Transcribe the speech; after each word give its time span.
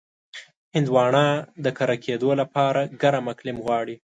هندوانه 0.75 1.25
د 1.63 1.65
کر 1.77 1.89
کېدو 2.05 2.29
لپاره 2.41 2.81
ګرم 3.01 3.25
اقلیم 3.33 3.57
غواړي. 3.65 3.95